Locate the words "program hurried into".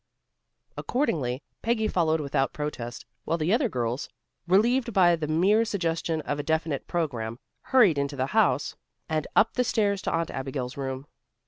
6.87-8.15